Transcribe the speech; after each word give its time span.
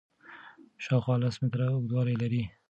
شاوخوا 0.83 1.15
لس 1.21 1.35
متره 1.43 1.65
اوږدوالی 1.71 2.15
لري. 2.21 2.43